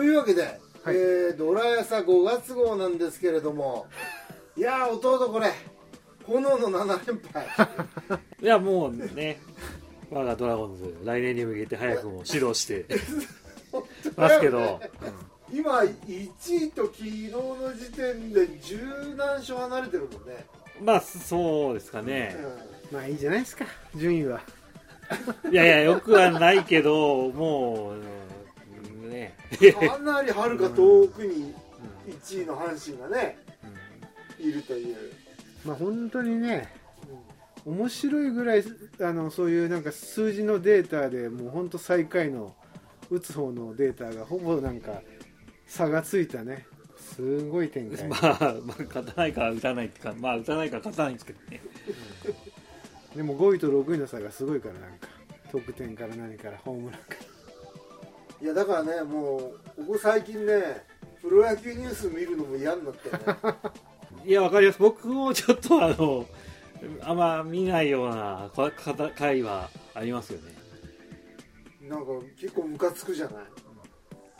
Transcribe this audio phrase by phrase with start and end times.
[0.00, 0.96] というわけで、はい。
[0.96, 3.86] えードラヤサ5月号なんですけれども
[4.56, 5.52] いやー弟これ
[6.24, 7.46] 炎の7連敗。
[8.40, 9.42] いやもうね
[10.10, 12.86] 我がドラゴンズ来年に向けて早くも指導して
[14.16, 14.80] ますけど、
[15.52, 18.78] 今1位と昨日の時点で十
[19.18, 20.46] 何勝離れてるもんね、
[20.82, 22.34] まあそうですかね、
[22.90, 24.40] まあいいじゃないですか順位は。
[25.50, 28.19] いやいやよくはないけどもううん
[29.20, 29.36] ね。
[29.72, 31.54] かなりはるか遠くに
[32.08, 33.38] 1位の阪神がね
[34.38, 34.96] いるという、
[35.64, 36.72] まあ本当にね
[37.66, 38.64] 面白いぐらい
[39.00, 42.54] あのそういうなんか数字のデータでもう本当最下位の
[43.10, 45.02] 打つ方のデータがほぼなんか
[45.66, 46.66] 差がついたね。
[46.98, 48.20] すごい展開、まあ、
[48.64, 51.60] まあ勝たないから打たないってかまあ打たないから勝たないんですけどね。
[53.16, 55.08] でも5位と6位の差がすごいからなんか
[55.50, 57.29] 得点から何からホームランから
[58.42, 59.36] いやだからねも
[59.76, 60.84] うここ最近ね
[61.20, 63.18] プロ野球ニュース見るのも嫌になってね。
[64.24, 64.78] いやわかります。
[64.78, 66.26] 僕もちょっとあの
[67.02, 68.50] あんま見ないような
[69.16, 70.54] 回はありますよね。
[71.88, 73.44] なんか結構ムカつくじゃない？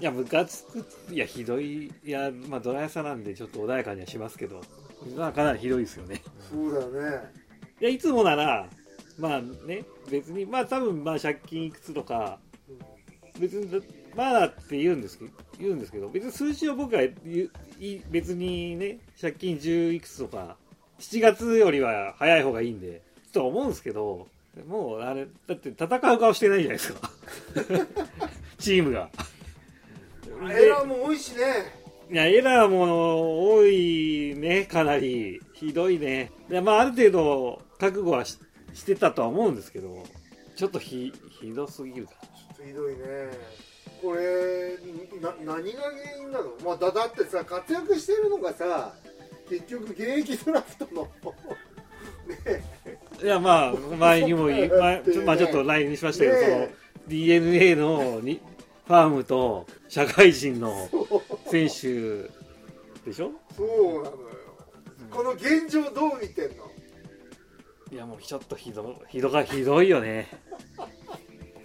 [0.01, 4.62] いやムカつくいやひどいいやまあドラヤさなんでちょっと穏やかにはしますけど
[5.17, 6.23] まあかなりひどいですよね。
[6.51, 6.89] そうだよ
[7.21, 7.33] ね。
[7.81, 8.69] いやいつもなら
[9.19, 12.39] まあね別にまあ多分まあ借金いくつとか
[13.41, 13.83] 別に
[14.15, 17.03] まだって言うんですけど言うんですけど別に数字を僕は
[18.11, 20.57] 別にね借金10いくつとか
[20.99, 23.03] 7月よりは早い方がいいんで
[23.33, 24.29] と思うんですけど
[24.67, 27.11] もうあれだって戦う顔してないじゃないですか。
[28.59, 29.09] チームが。
[30.51, 31.43] エラーも多いしね。
[32.11, 35.41] いやエラーも多いねかなり。
[35.53, 36.33] ひどいね。
[36.51, 38.39] いやまあある程度覚悟はし
[38.75, 40.05] してたとは思うんですけど
[40.57, 42.30] ちょっとひひどすぎるかちょっと
[42.66, 42.98] ひどいね。
[44.03, 44.78] これ
[45.20, 48.94] な何が原因なの、まあ、だだってさ活躍してるのがさ
[49.48, 51.08] 結局現役ドラフトの
[52.27, 52.64] ね。
[53.22, 56.69] いやまあ前にも言い、 まあちょまあ、ちょっと LINE にしましたけど、ねその
[57.09, 58.41] d n a のに
[58.87, 60.88] ファームと社会人の
[61.50, 62.28] 選手
[63.04, 63.32] でしょ？
[63.56, 64.19] そうなのよ、
[65.10, 66.70] この現状どう見てんの？
[67.93, 70.28] いやもうちょっとひどひどがひどいよね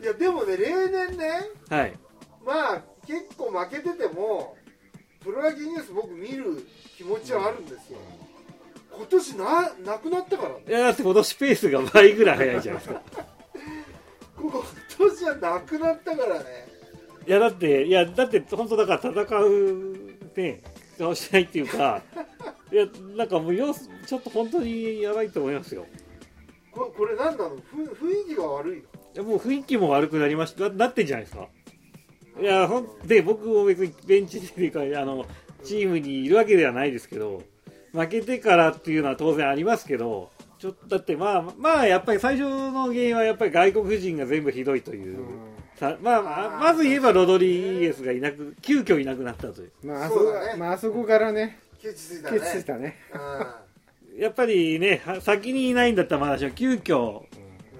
[0.06, 1.30] いやでもね例年ね
[1.68, 1.94] はい。
[2.46, 4.56] まあ結構負けてても
[5.24, 6.64] プロ野球ニュース僕見る
[6.96, 7.98] 気持ちはあるんですよ。
[8.96, 10.50] 今年ななくなったから。
[10.50, 13.02] ねいやだって今年ペースが倍ぐらい早いじゃないですか。
[14.38, 14.64] 今
[15.10, 16.46] 年はなくなったからね。
[17.28, 19.98] いやだっていやだって本当だから戦う
[20.36, 20.62] ね
[21.00, 22.04] 顔しないっていうか
[22.72, 22.86] いや
[23.18, 25.88] なんかもう様子ちょっと本当にやばいと思いますよ。
[26.72, 27.56] ここれ何なの？
[27.56, 28.82] ふ雰囲気が悪いの？
[28.82, 28.84] い
[29.18, 31.48] やもう雰囲気も悪くなりましたなってんじゃないですか。
[32.40, 35.26] いやほんで僕も別にベンチっていうかあの
[35.64, 37.44] チームにいるわけではないですけど
[37.94, 45.18] 負けてからっていうのは当然ありますけどちょっとだってまあまあやっぱり最初の原因はやっぱり外国人が全部ひどいという、
[45.76, 49.72] さまあまあまず言えばロドリゲスがいなく急遽いなくなったという。
[49.84, 50.58] まああそうだね。
[50.58, 52.96] まああそこからねケチついたケねチついたね。
[54.18, 57.24] うやっぱりねは先にいないんだったらまだしも急遽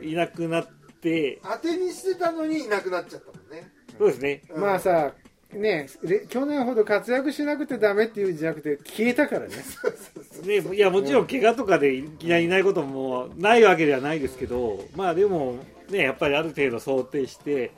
[0.02, 0.68] いなくなっ
[1.06, 1.36] て。
[1.36, 4.42] ん当てにしてたのにいなくなっちゃったもんね、そうですね。
[4.50, 4.62] うん。
[4.62, 5.14] まあさ
[5.54, 9.56] ねれ去年ほど活躍しなくてダメっていうんじゃなくて消えたからね。
[10.46, 15.58] ね、いやもちろん怪我とかでいきなりいないこともないわけではないですけど、まあでも、
[15.90, 17.72] ね、やっぱりある程度想定して、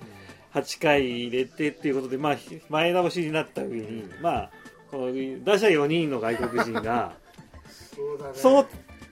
[0.53, 2.37] 8回入れてっていうことで、まあ、
[2.69, 4.51] 前倒しになった上に、まあ、
[4.89, 7.13] この打者4人の外国人が、
[7.95, 8.31] そうだね。
[8.33, 8.65] 想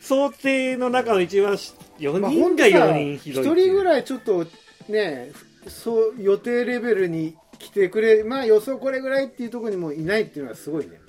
[0.05, 3.69] 想定の中の一番し4まあ人が4人ひどいっていう。
[3.69, 4.45] 1人ぐらいちょっと
[4.87, 5.31] ね
[5.67, 10.99] そう予定レベルに来てくれまあ予想これぐらいっていうところにもいないっていうのはすごいね。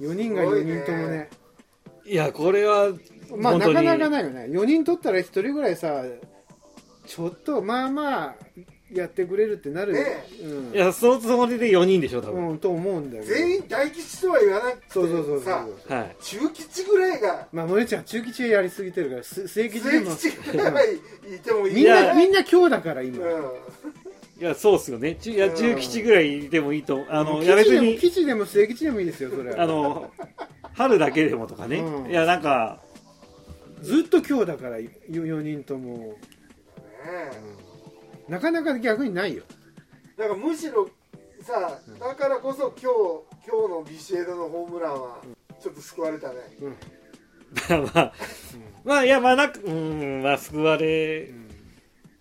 [0.00, 1.28] 4人が4人ともね。
[2.04, 2.92] いや、これは、
[3.36, 4.46] まあなかなかないよね。
[4.48, 6.04] 4人取ったら1人ぐらいさ
[7.06, 8.36] ちょっとまあまあ
[8.92, 10.74] やってくれるってなる、ねうん。
[10.74, 12.48] いや、そのつもりで4人でしょ、多分。
[12.48, 15.42] うん、と思うんだけど全員大吉とは言わなくてそうそうそうそう
[15.88, 16.16] さはい。
[16.22, 20.98] 中吉ぐらいがまあ森ちゃん中吉やりすぎてるからす末吉で末も吉ぐらいい
[21.40, 21.74] てもいい。
[21.74, 23.42] みんなみんな今日だから今、うん。
[24.40, 25.16] いや、そうっすよね。
[25.16, 25.54] ちいや、うん。
[25.54, 29.62] 中吉ぐらいでもいいと、あの、吉いや別に、でも吉でも末吉でもいいですよそれは。
[29.62, 30.10] あの、
[30.74, 31.78] 春だけでもとかね。
[31.78, 32.10] うん。
[32.10, 32.80] いや、なんか、
[33.82, 35.96] ずっと今日だから4人とも。
[35.96, 37.58] ね
[38.28, 39.42] なかなか逆にないよ。
[40.16, 40.88] だからむしろ
[41.40, 45.18] さだからこそ今日今日のビシエドのホームランは
[45.60, 46.36] ちょっと救われたね。
[47.94, 48.12] まあ、
[48.84, 51.30] まあ、いや、まあ、なく、うん、まあ、救われ、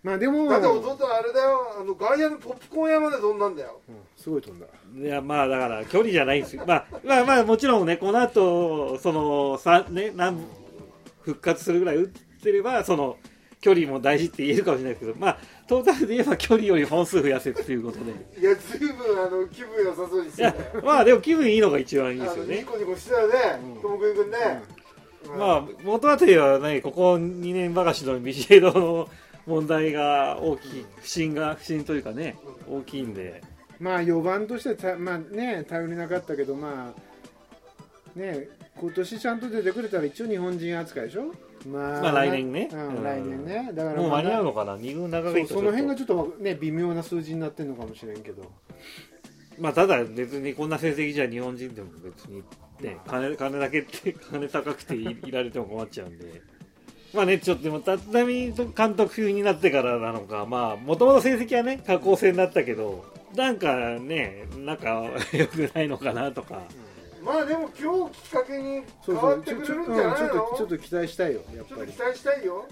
[0.02, 1.76] まあでもだって弟はあれだよ。
[1.82, 3.82] あの外野のポップコーン山で飛んだんだよ。
[3.90, 3.96] うん。
[4.16, 4.66] そすごい飛んだ。
[4.96, 10.40] いやまあだから距離じゃないんですよ、まあ、まあまあもちろんねこの後そのさねなん
[11.22, 13.18] 復活するぐらい打ってればその
[13.60, 18.12] 距離も大事って言えるかもしれないですけどまあトータルで言えば距離より本数増やせっていうことで。
[18.40, 22.64] いやずいぶんあの気分良さそうにしいやてたよまあでも気分いいのが一番いいですよね。
[22.64, 23.36] コニコしてたよね
[23.82, 24.32] ともくんくん。
[24.32, 24.38] ね
[25.38, 29.10] まあ元はといえばねここ2年ばかしのビシエドの
[29.46, 32.38] 問題が大きい不振が不振というかね
[32.70, 33.42] 大きいんで。
[33.80, 41.32] まあ4番としてた、まあね、頼りなかったけど、まあね、今年ちゃんと出てくれたら一応日本人扱いでしょ、
[41.66, 42.70] まあまあ来年ね。
[42.72, 43.04] うんうん。
[43.04, 44.78] 来年ね、だからもう間に合うののかな？
[44.78, 45.54] 二軍長そういと。
[45.56, 48.52] その辺がちょっと、ね、微妙な数字になってるのかもしれんけど、と
[49.60, 52.44] まあただ別にこんな成績じゃ日本人でも別に
[52.82, 56.42] ね金金だけって金高くていいられても困っちゃうんで。
[57.14, 60.46] まあねちょっとでも立浪監督風になってからなのか。
[60.46, 63.06] まあもともと成績はね下降戦だったけど
[63.36, 66.64] なんかねなんか良くないのかなとか
[67.28, 71.92] まあでも今日きっかけにそう変わってくれるんじゃないうんちょっのとちょっと期待したいよ、やっぱり。
[71.92, 72.16] ちょっと期。
[72.16, 72.66] 待したいよ。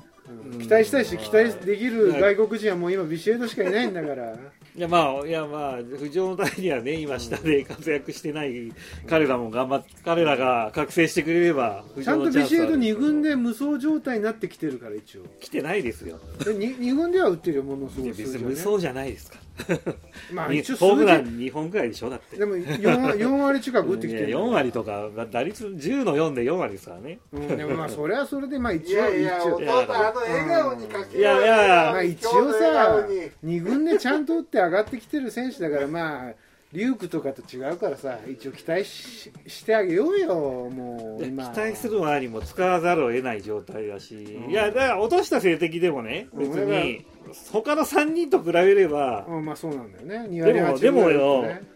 [0.54, 0.60] うん。
[0.60, 4.34] 期待したいし、期待できる外国人はもう今、ビシエドしかいないんだから。
[4.76, 8.74] いやまあいやまあ浮上のためにはね今下で活躍してない
[9.08, 15.22] 彼らも頑張っ彼らが覚醒してくれれば浮ちゃんとビシエドチャンスはある2軍で無双状態になってきてるから、一応。
[15.40, 16.20] 来てないですよ。
[16.40, 19.38] で 2, 軍では打ってるよ、ものすごい別に無双じゃないですか
[20.34, 22.38] まあに一応数ホームラン字2本ぐらいでしょだって。
[22.38, 27.20] でも 4, 4割近く打ってきてるいや4割とか打率10の4で4割ですからね。
[27.32, 29.56] うん、でもまあ それはそれでまあい一応やいや一応。
[29.56, 31.76] 弟あの笑顔にかけいやいやいや。
[31.92, 33.08] まあ一応さ
[33.44, 36.34] 2軍でちゃんと打って上がってきてる選手だからまあ
[36.76, 41.50] リュークとかと違うからさ一応期待ししてあげようよもう期今。
[41.50, 47.06] 待する割にも使わざるを得ない状態だし、いやだから落とした成績でもね別に
[47.52, 50.28] 他の3人と比べればうんまあそうなんだよね。
[50.30, 51.76] 2でも割8分ぐらい打ってね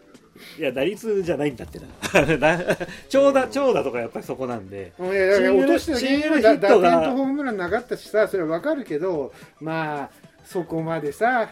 [0.58, 1.86] いや打率じゃないんだってな。
[2.36, 2.76] だ
[3.08, 4.92] 長打長打とかやっぱりそこなんで。
[4.98, 10.10] うんいやだから落としたゲームだ打ヒットが点とホームランなかったしさそれは分かるけどまあ
[10.44, 11.50] そこまでさ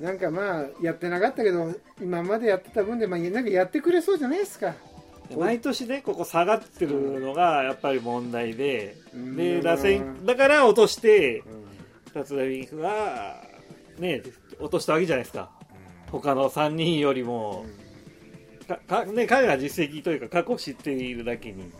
[0.00, 4.74] なんかまあやってなかったけど今までやってた分でまあなんかやってくれそうじゃないですか。
[5.36, 9.36] 毎年ねここ下がってるのがやっぱり問題で、うん。
[9.36, 11.42] で打線だから落として
[12.14, 13.42] 立浪が
[13.98, 14.22] ね
[14.58, 15.50] 落としたわけじゃないですか。
[16.10, 17.64] 他の3人よりも、
[18.68, 21.72] かかね、彼が実績というか過去知っているだけに。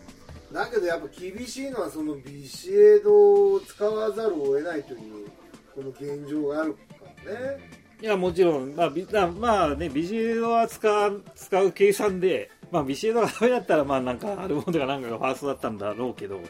[0.53, 5.29] だけどやっぱ厳しいのはそのビシエドを使わざるを得ないという
[5.75, 6.81] この現状があるか
[7.27, 16.41] らねいやもちろん、まあビあまあね、ビシエドは使う使う計算で、まあ、ビシエドがダメだったらまあなんかアルモンテかなんかがファーストだったんだろうけど、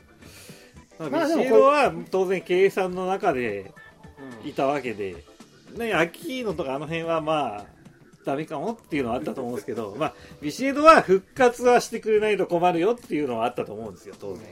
[0.98, 3.70] まあ、ビシエドは当然計算の中で
[4.46, 5.16] いたわけで、
[5.76, 7.64] ね、アキーノとかあの辺はまあ
[8.24, 14.46] ダメかもっていうのはあったと思うんですけど、まあ、ビシエドは復活はしてくれないと困るよっていうのはあったと思うんですよ当然。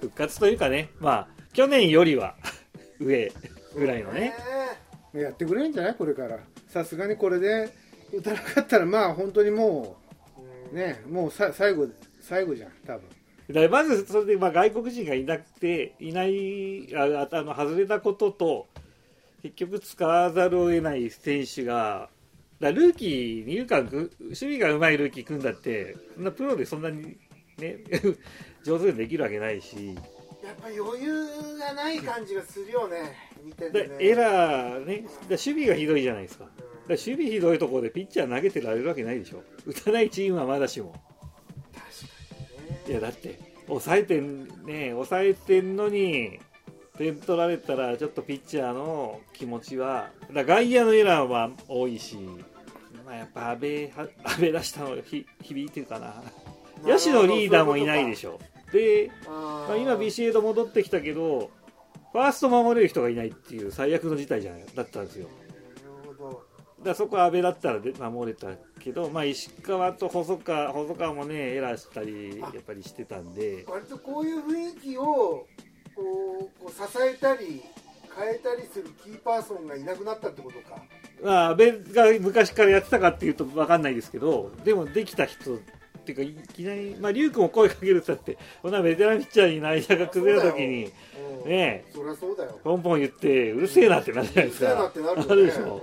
[0.00, 2.36] 復活というかね、まあ、去年よりは
[3.00, 3.30] 上
[3.74, 4.32] ぐらいのね
[5.14, 6.38] やってくれるんじゃないこれから。
[6.68, 7.70] さすがにこれで
[8.12, 9.96] 打たなかったらまあ本当にも
[10.72, 11.88] うねもうさ最後
[12.20, 13.02] 最後じゃん多分。
[13.50, 18.66] だまずそれでまあ外国人がいなくていないああの外れたことと
[19.42, 22.08] 結局使わざるを得ない選手が
[22.60, 27.18] だルーキー二遊間く守備がうまいルーキー組んだってそんなプロでそんなに
[27.58, 27.78] ね
[28.64, 29.96] 上手にできるわけないし。
[30.42, 33.90] やっぱ余裕がない感じがするよねね。
[33.98, 35.02] エラーね。
[35.02, 36.44] だ守備がひどいじゃないですか。
[36.44, 39.42] だから守備ひどいところでピッチャー投げてられるわけないでしょ。
[39.66, 40.94] 打たないチームはまだしも。
[42.88, 46.40] いやだって抑えてんね抑えてんのに
[46.98, 52.16] 点取られたらちょっとピッチャーの気持ちはだ外野のエラーは多いし、
[53.06, 56.22] まあ、やっぱ安倍は安倍出したのひ響いてるかな。
[56.84, 58.40] 野手のリーダーもいないでしょ。
[58.72, 61.50] で、あまあ、今ビシエド戻ってきたけど
[62.12, 65.28] ファースト守れる人がいないっていう最悪の事態じゃないだったんですよ。
[66.06, 66.30] なるほど。
[66.30, 66.44] だか
[66.90, 68.48] らそこは安倍だったらで守れた
[68.80, 73.64] けど、まあ、石川と細川細川もねエラーしたりやっぱりしてたんで。
[73.68, 75.46] 割とこういう雰囲気をこ
[75.96, 77.62] うこう支えたり
[78.14, 80.82] 変えたりするキーパーソンがいなくなったってことか。
[81.22, 85.60] まあ、安倍が昔からやってたかっていうと分かんないですけどでもできた人
[86.02, 90.92] っていうかいきなり、まあ、龍君も声かけるって言ったってこんなベテランピッチャーに内野が崩れた時に
[91.44, 91.48] うん。
[91.48, 92.58] ねそりゃそうだよ。
[92.62, 95.26] ポンポン言ってうるせえなってなるじゃないですうるせえなかってなるよね。
[95.30, 95.62] あるでしょ。
[95.62, 95.80] うん、安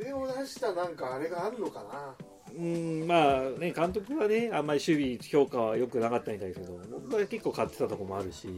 [0.00, 2.14] 倍を出したなんかあれがあるのかな。
[2.56, 8.48] うんまあね監督はねあんまり守備評価は良くなかったみたいですけど僕は結構勝ってたところもあるし。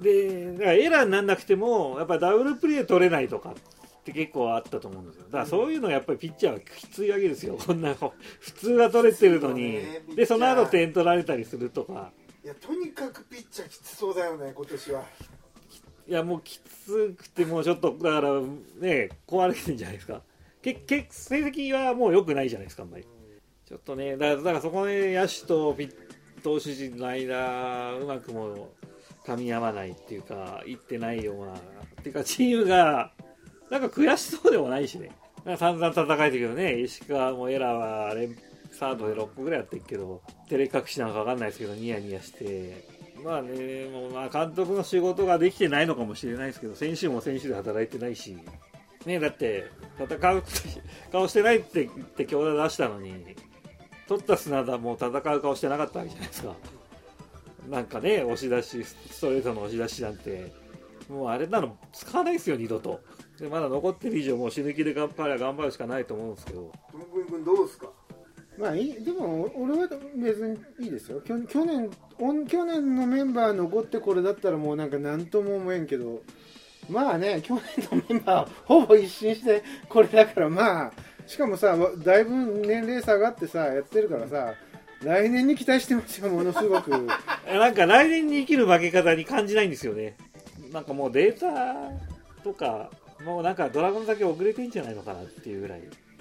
[0.00, 3.50] でだからエラーにならなくてもやっぱダブルプレー取れないとか。
[3.50, 3.54] っ
[4.10, 5.24] って結構あったと思うんですよ。
[5.24, 7.56] だからそういうのやっぱりピッチャーはきついわけですよ。
[7.64, 9.74] こんな普通は取れてるのに。
[9.74, 12.12] ねでその後点取られたりするとか。
[12.44, 15.04] いやとにかくピッチャーきつそうだよね今年は。
[16.06, 18.40] いやもうきつくてもうちょっとだから
[18.78, 20.22] ね壊れてんじゃないですか。
[20.62, 23.06] けけ成績はもう良くないじゃないですかあんまり。
[23.66, 25.94] ちょっとねだからだからそこで野手とピッ
[26.42, 28.70] 投手陣の間うまくも
[29.26, 31.52] 噛み合わないっていうかいってないような。
[31.52, 33.12] っていうかチームが
[33.70, 35.10] なんか悔しそうでもないしね。
[35.44, 36.80] なんか散々戦えてるけどね。
[36.80, 38.36] 石川もエラーは連
[38.70, 42.98] サードで6個ぐらいやってるけど照れ隠しなんか分かんないですけどニヤニヤして。
[43.24, 48.36] まあねもうまあ監督の仕事ができてないのかもしれないですけど選手も選手で働いてないし。
[49.06, 50.42] ねだって戦う
[51.12, 53.36] 顔してないって言って強打出したのに
[54.06, 56.54] 取った砂田も戦う顔してなかったわけじゃないですか。
[57.68, 60.52] なんかね押し出しストレートの押し出しなんて
[61.08, 63.00] もうあれなの使わないですよ二度と。
[63.40, 66.72] でまだ残ってる以上もう死ぬ気で頑張り頑張るしかないと思うんですけど。
[66.90, 67.86] トム君君どうですか？
[68.58, 71.20] まあいいでも俺は別にいいですよ。
[71.20, 76.22] 去去年おん去年のメンバー残ってこれだったらもうなんか何とも思えんけど。
[76.90, 80.92] まあね去年のメンバーほぼ一新して これだからまあ
[81.26, 84.54] しかもさだいぶ年齢下がってさやってるからさ
[85.02, 86.90] 来年に期待してますよものすごく。
[87.46, 90.16] なんか来年に生きる負け方に感じないんですよね。
[90.72, 91.92] なんかもうデータ
[92.42, 92.90] とか
[93.24, 95.80] もうなんかドラゴンだけ遅れてんじゃないのかなっていうぐらい。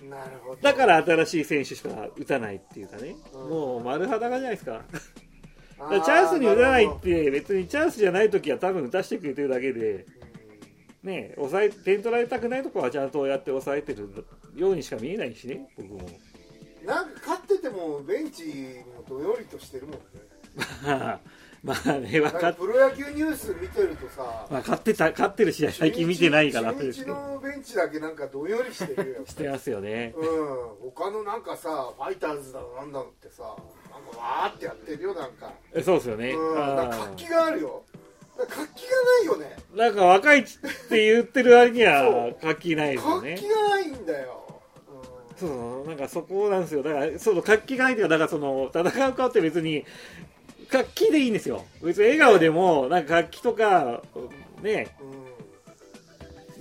[0.09, 0.61] なるほど。
[0.61, 3.49] だから新しい選手しか打たないっていうかね、うん。
[3.49, 4.81] もう丸裸じゃないですか。
[5.77, 10.05] チャンスに打たないって別にチャンスじゃない時は多分打たせてくれてるだけで
[11.03, 14.25] ね抑え点取られたくないとこはちゃんとやって抑えてる
[14.55, 15.99] ようにしか見えないしね僕も。
[15.99, 18.43] どなんか勝っててもベンチ
[18.95, 19.99] もどよりとしてるもんね
[21.67, 29.25] まあね分かっかプロ野球ニュース見てるとさまあ、勝ってた勝ってる試合最近見てないから中日ですけどのベンチだけなんかどよりしてるよ。
[29.25, 30.13] してますよね。
[30.15, 30.91] うん。
[30.91, 33.53] 他のなんかさファイターズだのなんだのってさなん
[34.13, 35.51] かわーってやってるよなんか。
[35.73, 36.55] えそうですよね、うん。
[36.55, 37.83] なんかあ活気があるよ。
[38.37, 39.57] 活気がないよね。
[39.73, 40.43] ーなんか若いっ
[40.89, 44.61] て言ってる割にはそ活気ないですよ活ね気がないんだよ、
[45.35, 46.83] そうそうなんかそこなんですよ。
[46.83, 49.85] だからその活気がないというかだからその戦う顔って別に
[50.69, 51.65] 活気でいいんですよ。
[51.81, 54.01] 別に笑顔でもなんか活気とか
[54.61, 54.95] ね。
[55.01, 55.27] うん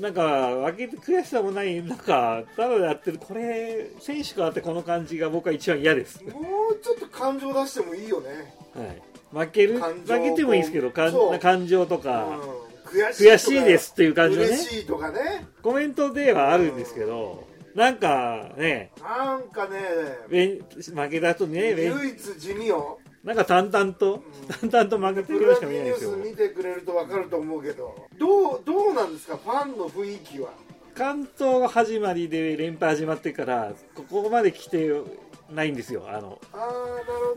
[0.00, 11.36] なんか分けて悔しさもないなんかただでやってるこれ選手変わってこの感じが僕は一番嫌です、うん、もうちょっと感情出してもいいよね、はい、負ける負けてもいいですけどかそう。
[11.36, 12.02] ん感情とうん。
[12.02, 12.38] か、、
[12.84, 14.48] 悔しい悔しいですっていう感じのね。
[14.48, 15.46] 嬉しいとかね。
[15.62, 19.78] コメントではあるんですけど、なんかね、なんかね
[20.70, 24.22] 負けた後にね、唯一地味よなんか淡々と、
[24.60, 26.10] 淡々と負けてプるようしか見えないですよ。
[26.12, 28.06] ス見てくれると分かると思うけど。
[28.18, 29.36] どうどうなんですか？
[29.36, 30.50] ファンの雰囲気は。
[30.94, 34.92] 関東始まりで連敗始まってから、ここまで来て
[35.52, 36.04] ないんですよ。
[36.08, 36.68] あの、あ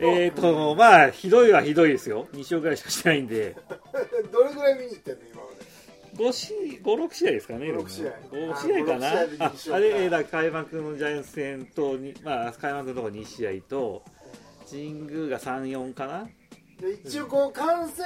[0.00, 2.28] えっ、と、まあ、ひどいはひどいですよ。
[2.32, 3.56] 2勝ぐらいしかしてないんで、
[4.32, 8.12] どれぐらい見に行ってんの今まで？5試、5、6試合ですかね、5 6試合。
[8.30, 9.08] 5試合かな？
[9.08, 14.02] あ5 6試合で二あれ、えーだ開幕のジャイアンツ戦とに、まあ、開幕のとこ2試合と、
[14.70, 16.28] 神宮が3、4かな？
[16.80, 18.04] で一応こう観戦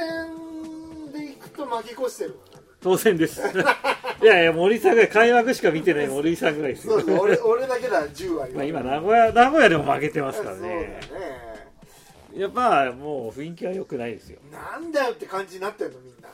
[1.12, 2.38] で行くと負け越してる
[2.80, 3.40] 当然です。
[4.22, 6.94] いやいや、森さんが開幕しか見てない森さんぐらいですよ。
[6.94, 10.86] そうそう俺俺だけだ10割まあ今、名古屋、名古屋でも負けてますからそうだよね。
[10.88, 11.00] ね
[12.34, 14.38] やっぱもう雰囲気は良くないですよ。
[14.52, 16.28] なんだよって感じになってんのみんな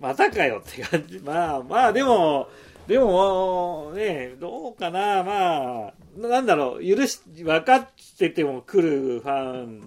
[0.00, 1.18] またかよって感じ。
[1.20, 2.48] まあまあ、でも、
[2.86, 9.80] でもね、どうかな、まあ、なんだろう、許し、分かってても来るファン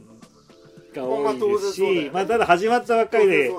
[0.93, 3.55] が多いですまあねまあただ始まったばっかりでね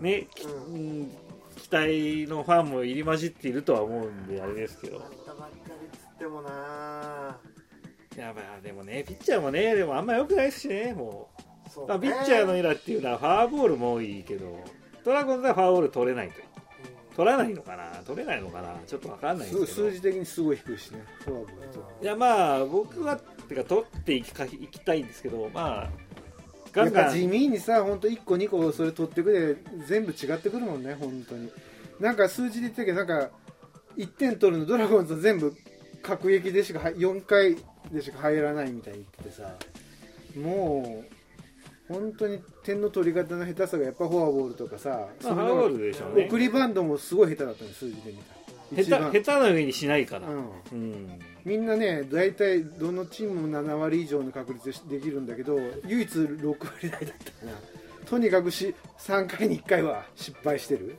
[0.00, 1.10] ね、きううん
[1.56, 4.96] 期待のファンも入り混じっているとは思うんで、あれですけど。
[4.96, 7.38] あんたばっかりっつってもな
[8.16, 11.40] いやまあでもね、ピッチャーもね、でもあんま良くないですしね、もう。
[11.40, 14.58] まあ、そうねピッチャーのエラーっていうのはフォアボールも多いけど、
[15.04, 16.34] ドラゴンズはフォアボール取れないと。
[17.20, 17.84] 取らないのかな？
[18.06, 18.74] 取れないのかな？
[18.86, 19.88] ちょっとわかんないんですけど。
[19.90, 21.04] 数字的にすごい低いしね。
[21.26, 21.92] フォアボールと。
[22.00, 25.90] いやまあ、僕は、てか取っていきかいきたいんですけど、まあ、
[26.72, 31.50] ガやンガン、地味にさ本当1個2個それ取ってくれ全部違ってくるもんね本当に。
[31.98, 33.30] なんか数字で言ってるけどなんか
[33.98, 35.54] 1点取るのドラゴンズは全部
[36.02, 37.58] 各撃でしか入4回
[37.92, 39.54] でしか入らないみたいに言っててさ
[40.40, 41.19] もう
[41.90, 46.26] 本当に点の取り方の下手さがやっぱフォアボールとかさ、まあ、フォアボールでしょうね。
[46.28, 48.40] 送りバンドもすごい下手だったの数字で見た
[48.98, 50.28] 下手、下手な上にしないから。
[50.28, 50.50] うん。
[50.72, 51.20] うん。
[51.44, 57.52] みんなね大体どのチームも7割以上の確率でできるんだけど唯一6割台だったかな。
[58.06, 60.96] とにかくし3回に1回は失敗してる、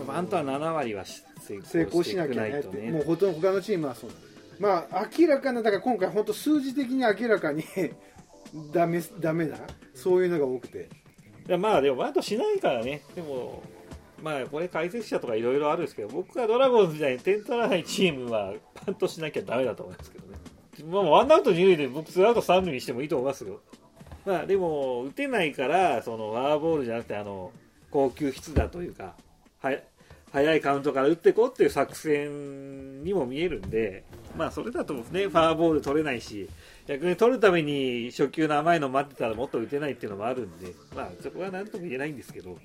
[0.00, 2.90] うバントは7割はし成成功しなきゃねないとって。
[2.90, 4.10] もうほとんど他のチームはそう
[4.60, 7.64] まあ明らかなだから今回本当数字的に明らかに
[8.72, 9.58] ダメダメだ。
[9.94, 10.88] そういうのが多くて。
[11.48, 13.02] いやまあでもバントしないからね。
[13.14, 13.62] でも
[14.22, 18.52] まあこれ解説者とかいろいろあるんですけど僕はドラゴンズ時代に点取らないチームは
[18.86, 20.38] バントしなきゃダメだと思いますけどね。
[20.90, 23.60] まあワンアウト二塁で僕ツーアウト三塁にしてもいいと思いますよ。
[24.24, 27.52] まあでも打てないからそのフォアボールじゃなくてあの
[27.90, 29.14] 高級質だというか
[29.60, 29.84] はい
[30.32, 34.04] 早いカウントから打っていこうっていう作戦にも見えるんで、
[34.36, 36.48] まあ、それだとね、ファーボール取れないし、
[36.86, 42.56] 逆に取るために初球の甘いの待ってたらもっと打てないっていうのもあるんで、まあ、そこは何とも言えないんですけど、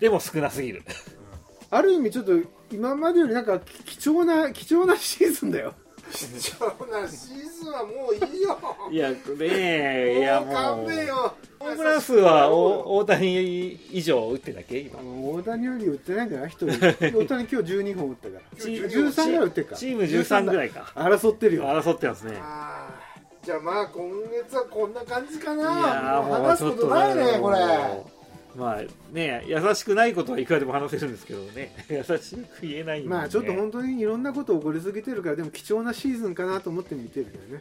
[0.00, 0.82] でも少なすぎる。
[1.70, 2.32] ある意味ちょっと
[2.72, 5.74] 今までよりなんか貴重な貴重なシーズンだよ。
[6.12, 8.58] 貴重なシーズンはもういいよ。
[8.92, 10.94] いや、ねえ、いやもう。
[10.94, 14.78] よホームラン数はお大谷以上打ってたっけ？
[14.78, 15.00] 今。
[15.00, 16.50] 大谷より打ってないんじゃない？
[16.50, 16.78] 一人。
[16.78, 18.60] 大谷今日12本打ったから。
[18.62, 20.92] チ13ぐらい打ってるかチーム13ぐらいか。
[20.94, 21.64] 争ってるよ。
[21.64, 22.36] 争ってますね。
[22.40, 23.05] あー
[23.46, 27.56] じゃあまあ今月はこんな感じかいなもう話すことないねこれ。
[28.56, 31.72] まあね優しくないことはいくらでも話せるんですけどね。
[31.88, 37.60] 優しく言えないね、まあちょっと本当にいろんなこと起こりすぎてるからでも貴重なシーズンかなと思って見てるけどね。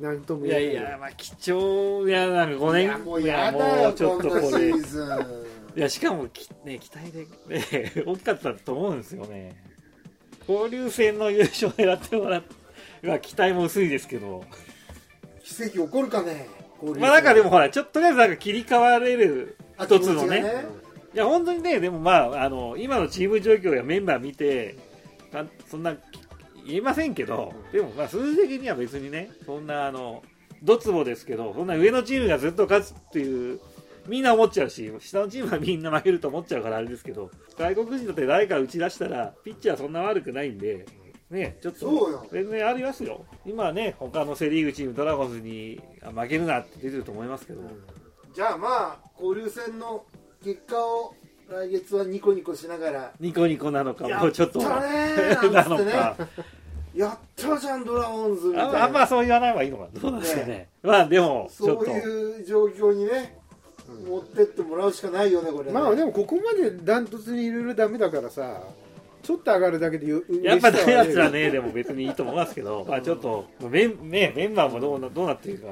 [0.00, 0.74] なんともい言えない。
[0.76, 2.56] やいやまあ貴重いやなん。
[2.56, 5.08] か5年いやもうやだよちょっとこんなシーズン。
[5.76, 9.60] いやしかもき、ね、期待で、ね、大きかったと思うんですよね。
[10.48, 12.54] 交流戦の優勝狙ってもらって
[13.02, 14.44] まあ期待も薄いですけど
[15.46, 16.48] 奇跡起こるかね？
[16.98, 20.42] まあなんかでもほらちょっととりあえずなんか切り替われるあ一つのね。
[20.42, 20.64] がい
[21.14, 24.76] や本当にねでもまああの今のチーム状況やメンバー見て
[25.32, 25.94] かそんな
[26.66, 30.22] 言えませんけど、でもまあ数字的には別にねそんなあの
[30.62, 33.60] ドツボですけどそんな上のチームがずっと勝つっていう
[34.08, 40.86] みんな思っちゃうし下のチームはみんな負けると思っちゃうからあれですけど外国人だって誰か打ち出したらピッチャーそんな悪くないんで
[41.30, 43.24] ねちょっと全然ありますよ。
[43.44, 47.60] 今はね他のセ・リーグチームドラゴンズにあ負けるなって出てると思いますけど、
[48.34, 50.04] じゃあまあ交流戦の
[50.44, 51.14] 結果を
[51.48, 53.12] 来月はニコニコしながら。
[53.20, 54.58] ニコニコなのかやもうちょっと。
[54.58, 56.16] ったねー なのか。
[56.94, 58.78] やったじゃんドラゴンズみたいな。
[58.80, 60.00] ああんまそう言わない方がいいのかな。
[60.00, 60.68] どうなんですかね。
[60.82, 63.38] まあでもちょっそうという状況にね、
[64.08, 65.72] 持ってってもらうしかないよねこれね。
[65.72, 68.62] まあでもここまでダントツにいろいろダメだからさ
[69.26, 75.66] ちょっと上がるだけでよやっぱダメやつはねねでも別にいいと思いますけど、まあちょっとメン,、ね、メンバーもどうなどうなっているか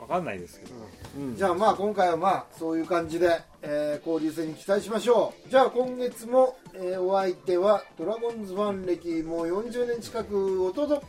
[0.00, 0.72] わかんないですけど、
[1.18, 1.36] うん。
[1.36, 5.50] じゃあまあ今回はまあそういう感じで、えー交流戦に期待しましょう。
[5.50, 11.02] じゃあ今月も、えーお相手はドラゴンズファン歴もう40年近く弟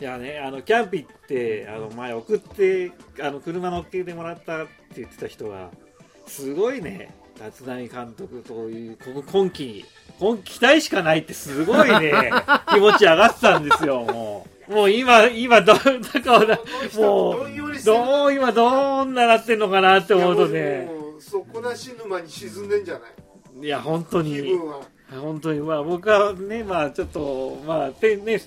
[0.00, 5.70] いやねあのキャンプ行ってあの前送ってあの車乗っけてもらったって言ってた人が
[6.26, 9.84] すごいね立浪監督というこの今季に
[10.20, 12.30] 今期待しかないってすごいね。
[12.72, 14.72] 気持ち上がってたんですよもう。
[14.74, 16.38] もう今今どなんか
[16.94, 20.88] もどんよりしてるうどう今どんななってんのかなって思うとね。
[21.18, 23.00] 底なし沼に沈んでんじゃな
[23.60, 23.64] い？
[23.64, 24.34] いや本当に。
[24.36, 24.80] 気分は。
[25.20, 25.60] 本当に。
[25.60, 28.38] まあ僕はねまあちょっとまあてね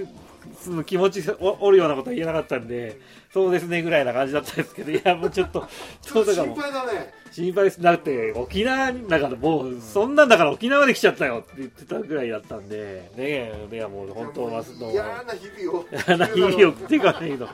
[0.85, 2.99] 気持ちお折るようなことは言えなかったんで
[3.33, 5.67] そうですねぐらいな感じだったんですけどいやもうちょっと
[6.01, 7.13] 心そうだかも配だね。
[7.31, 7.81] 心配です。
[7.81, 15.85] だって沖縄にだからもうそんなんだから沖縄で来ちゃったよって言ってたぐらいだったんでねえいやもう本当は嫌な日々を。
[16.07, 17.51] 嫌な日々を送っていかないけどま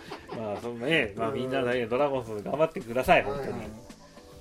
[0.54, 3.58] あそのねまあみんなねドラゴンズ頑張ってください本当に。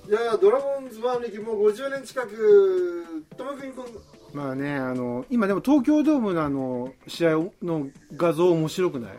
[0.09, 3.05] いやドラゴンズファン歴もう50年近く
[3.37, 3.85] 友君君
[4.33, 9.11] まあねあの今でも東京ドームのあの試合の画像面白くない？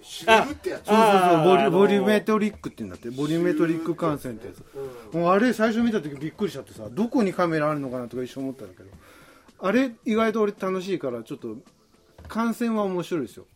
[0.00, 3.10] シュルってやつそうそうそうボリあのボリュメトリックって言うんだって。
[3.10, 5.14] ボリュメトリック感染ってやつ。
[5.16, 8.90] もうあれ最初見た時びっくりしちゃってさどこにカメラあるのかなとか一瞬思ったんだけど。
[9.60, 11.56] あれ意外と俺楽しいからちょっと
[12.28, 13.46] 観戦は面白いですよ。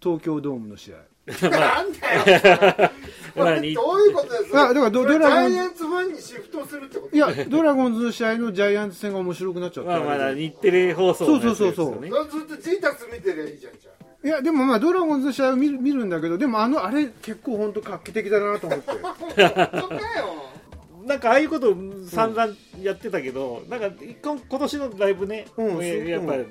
[0.00, 2.90] 東京ドームの試合なんだよ。
[3.34, 4.56] これ何どういうことです？
[4.56, 9.90] あだからドラゴンジャイアンツファンにシフトするってこといやドラゴンズの試合のジャイアンツ戦が面白くなっちゃった。
[9.90, 11.92] まあまだ日テレ放送のやつですよねそうそう。
[11.92, 12.10] そうそれ
[12.46, 14.26] ずっとジータス見てりゃいいじゃんじゃあ。
[14.26, 18.92] いやでもまあドラゴンズの試合を見る見るんだけどでもあのあれ結構本当画期的だなと思って。
[19.02, 20.00] 本当かよ
[21.06, 21.74] なんかああいうこと
[22.08, 22.48] 散々
[22.82, 23.90] やってたけど、なんか
[24.22, 25.66] 今今年のライブね、うん。
[25.84, 26.46] えーやっぱり、ね、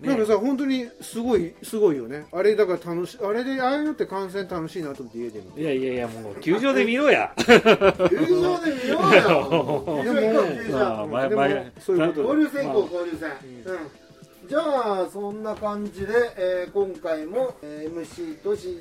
[0.00, 2.26] なんかさ本当にすごいすごいよね。
[2.32, 7.32] あれだから楽しあれでああいうのって観戦楽しいなと思って家でいやいやいやもう球場で見ろや。
[7.36, 12.20] 球場で見ようよ球場行こう球まあ場でも前前そういうこと。
[12.22, 13.30] 交流戦交流戦。
[13.72, 14.48] うん。
[14.48, 16.06] じゃあそんな感じで、
[16.38, 18.80] えー今回も、えー MC と進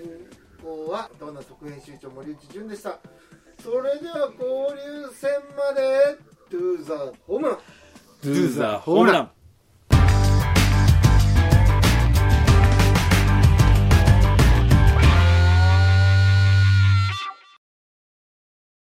[0.63, 2.99] 行はドーナツ特編集長森内潤でした
[3.63, 6.17] それでは交流戦まで。
[6.50, 7.58] トゥーザーホームラン。
[8.24, 9.32] ドゥーザーホームラン。